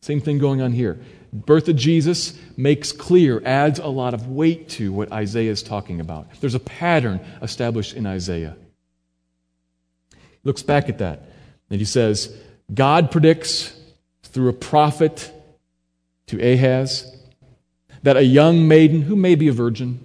[0.00, 0.98] Same thing going on here.
[1.34, 6.00] Birth of Jesus makes clear, adds a lot of weight to what Isaiah is talking
[6.00, 6.28] about.
[6.40, 8.56] There's a pattern established in Isaiah.
[10.12, 11.28] He looks back at that
[11.70, 12.34] and he says,
[12.72, 13.76] God predicts
[14.22, 15.30] through a prophet
[16.28, 17.10] to Ahaz
[18.04, 19.98] that a young maiden, who may be a virgin,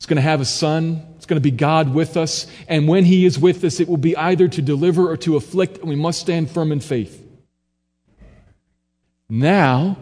[0.00, 2.46] is going to have a son it's going to be God with us.
[2.68, 5.78] And when He is with us, it will be either to deliver or to afflict,
[5.78, 7.20] and we must stand firm in faith.
[9.28, 9.96] Now,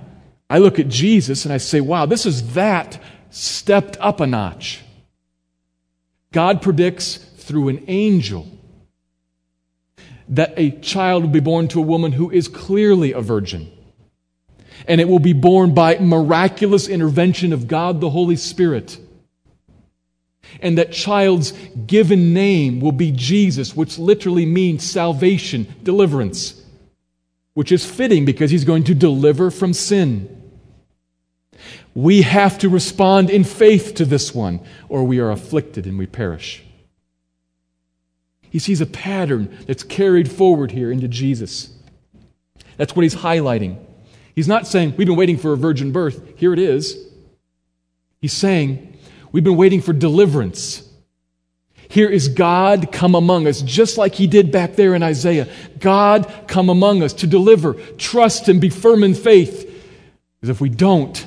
[0.49, 4.83] I look at Jesus and I say, wow, this is that stepped up a notch.
[6.33, 8.47] God predicts through an angel
[10.29, 13.71] that a child will be born to a woman who is clearly a virgin.
[14.89, 18.99] And it will be born by miraculous intervention of God the Holy Spirit.
[20.61, 21.53] And that child's
[21.87, 26.64] given name will be Jesus, which literally means salvation, deliverance,
[27.55, 30.43] which is fitting because he's going to deliver from sin.
[31.95, 36.07] We have to respond in faith to this one, or we are afflicted and we
[36.07, 36.65] perish.
[38.51, 41.71] He sees a pattern that's carried forward here into Jesus.
[42.77, 43.79] That's what he's highlighting.
[44.35, 46.37] He's not saying, We've been waiting for a virgin birth.
[46.37, 46.99] Here it is.
[48.21, 48.97] He's saying,
[49.33, 50.89] We've been waiting for deliverance.
[51.95, 55.47] Here is God come among us, just like he did back there in Isaiah.
[55.79, 57.75] God come among us to deliver.
[57.75, 59.61] Trust and be firm in faith.
[60.35, 61.25] Because if we don't,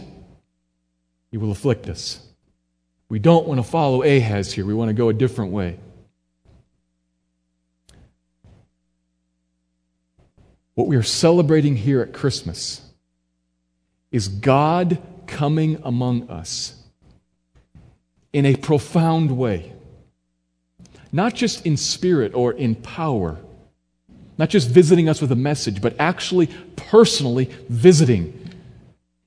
[1.32, 2.20] he will afflict us.
[3.08, 4.66] We don't want to follow Ahaz here.
[4.66, 5.80] We want to go a different way.
[10.74, 12.82] What we are celebrating here at Christmas
[14.12, 16.76] is God coming among us
[18.34, 19.72] in a profound way.
[21.12, 23.38] Not just in spirit or in power,
[24.38, 28.34] not just visiting us with a message, but actually personally visiting.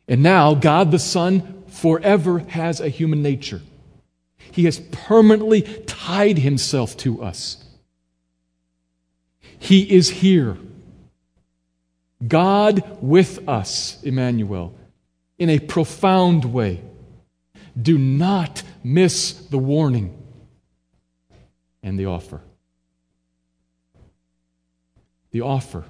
[0.07, 3.61] And now, God the Son forever has a human nature.
[4.53, 7.65] He has permanently tied himself to us.
[9.59, 10.57] He is here.
[12.27, 14.75] God with us, Immanuel,
[15.39, 16.83] in a profound way.
[17.81, 20.20] Do not miss the warning
[21.83, 22.41] and the offer.
[25.31, 25.85] The offer.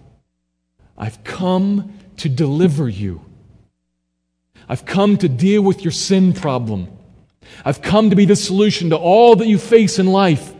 [0.97, 3.25] I've come to deliver you.
[4.69, 6.89] I've come to deal with your sin problem.
[7.65, 10.53] I've come to be the solution to all that you face in life.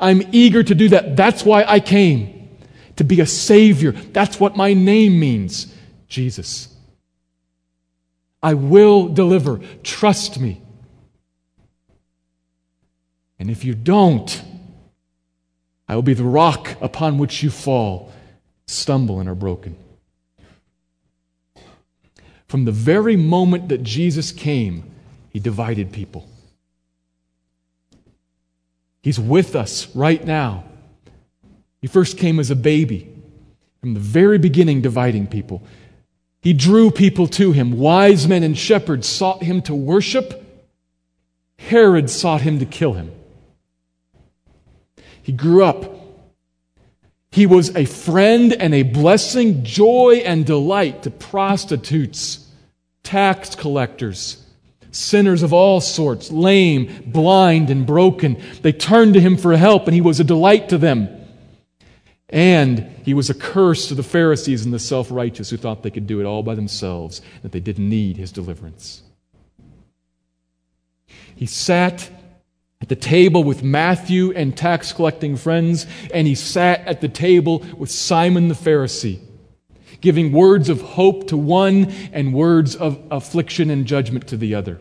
[0.00, 1.16] I'm eager to do that.
[1.16, 2.48] That's why I came.
[2.96, 3.92] To be a Savior.
[3.92, 5.72] That's what my name means
[6.08, 6.74] Jesus.
[8.42, 9.60] I will deliver.
[9.82, 10.62] Trust me.
[13.38, 14.42] And if you don't,
[15.88, 18.12] I will be the rock upon which you fall,
[18.66, 19.76] stumble, and are broken.
[22.48, 24.84] From the very moment that Jesus came,
[25.30, 26.28] he divided people.
[29.02, 30.64] He's with us right now.
[31.80, 33.12] He first came as a baby,
[33.80, 35.62] from the very beginning, dividing people.
[36.40, 37.78] He drew people to him.
[37.78, 40.42] Wise men and shepherds sought him to worship.
[41.58, 43.12] Herod sought him to kill him.
[45.26, 45.92] He grew up.
[47.32, 52.48] He was a friend and a blessing, joy and delight to prostitutes,
[53.02, 54.40] tax collectors,
[54.92, 58.40] sinners of all sorts, lame, blind, and broken.
[58.62, 61.08] They turned to him for help, and he was a delight to them.
[62.28, 65.90] And he was a curse to the Pharisees and the self righteous who thought they
[65.90, 69.02] could do it all by themselves, that they didn't need his deliverance.
[71.34, 72.10] He sat
[72.80, 77.64] at the table with Matthew and tax collecting friends, and he sat at the table
[77.76, 79.20] with Simon the Pharisee,
[80.00, 84.78] giving words of hope to one and words of affliction and judgment to the other.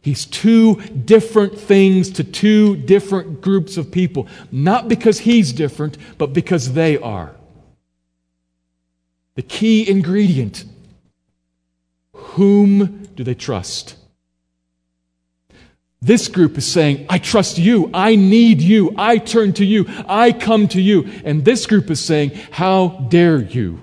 [0.00, 6.32] He's two different things to two different groups of people, not because he's different, but
[6.32, 7.36] because they are.
[9.36, 10.64] The key ingredient
[12.12, 13.96] whom do they trust?
[16.02, 17.88] This group is saying, I trust you.
[17.94, 18.92] I need you.
[18.98, 19.86] I turn to you.
[20.08, 21.08] I come to you.
[21.24, 23.80] And this group is saying, How dare you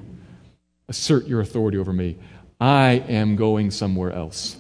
[0.89, 2.17] assert your authority over me?
[2.59, 4.57] I am going somewhere else.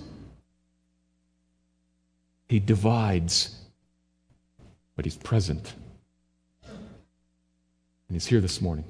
[2.47, 3.53] He divides,
[4.95, 5.73] but he's present.
[6.63, 8.85] And he's here this morning.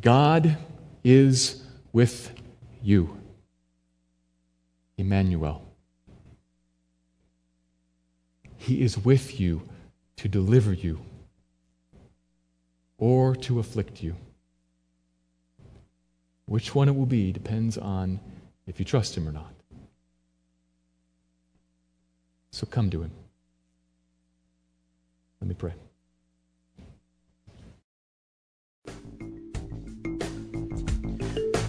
[0.00, 0.56] God
[1.04, 1.62] is
[1.92, 2.32] with
[2.82, 3.17] you.
[4.98, 5.64] Immanuel.
[8.56, 9.62] He is with you
[10.16, 11.00] to deliver you
[12.98, 14.16] or to afflict you.
[16.46, 18.20] Which one it will be depends on
[18.66, 19.54] if you trust Him or not.
[22.50, 23.12] So come to Him.
[25.40, 25.74] Let me pray.